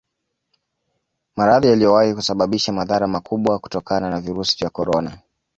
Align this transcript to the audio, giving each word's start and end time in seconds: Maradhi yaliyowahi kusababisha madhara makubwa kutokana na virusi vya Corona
Maradhi 1.35 1.67
yaliyowahi 1.67 2.13
kusababisha 2.15 2.71
madhara 2.73 3.07
makubwa 3.07 3.59
kutokana 3.59 4.09
na 4.09 4.21
virusi 4.21 4.57
vya 4.57 4.69
Corona 4.69 5.17